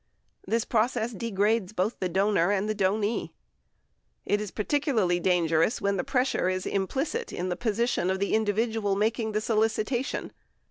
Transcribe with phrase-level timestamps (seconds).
[0.47, 3.33] The process degrades both the donor and the donee.
[3.33, 3.33] &
[3.81, 8.95] #* It is particularly dangerous when the pressure is implicit in the position of the individual
[8.95, 10.31] making the solicitation.